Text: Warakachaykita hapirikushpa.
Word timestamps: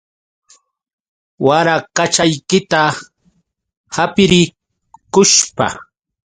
Warakachaykita 1.45 2.81
hapirikushpa. 3.95 5.65